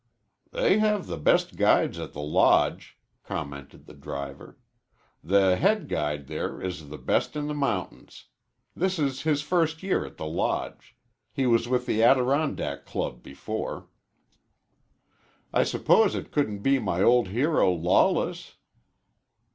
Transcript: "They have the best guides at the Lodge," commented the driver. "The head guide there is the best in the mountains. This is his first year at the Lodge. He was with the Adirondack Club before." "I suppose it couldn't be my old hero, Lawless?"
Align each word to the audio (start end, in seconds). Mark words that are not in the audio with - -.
"They 0.49 0.79
have 0.79 1.05
the 1.05 1.15
best 1.15 1.55
guides 1.57 1.99
at 1.99 2.11
the 2.13 2.21
Lodge," 2.23 2.97
commented 3.23 3.85
the 3.85 3.93
driver. 3.93 4.57
"The 5.23 5.57
head 5.57 5.87
guide 5.87 6.25
there 6.25 6.59
is 6.59 6.89
the 6.89 6.97
best 6.97 7.35
in 7.35 7.45
the 7.45 7.53
mountains. 7.53 8.25
This 8.75 8.97
is 8.97 9.21
his 9.21 9.43
first 9.43 9.83
year 9.83 10.03
at 10.03 10.17
the 10.17 10.25
Lodge. 10.25 10.95
He 11.31 11.45
was 11.45 11.67
with 11.67 11.85
the 11.85 12.01
Adirondack 12.01 12.83
Club 12.83 13.21
before." 13.21 13.89
"I 15.53 15.61
suppose 15.63 16.15
it 16.15 16.31
couldn't 16.31 16.63
be 16.63 16.79
my 16.79 17.03
old 17.03 17.27
hero, 17.27 17.71
Lawless?" 17.71 18.55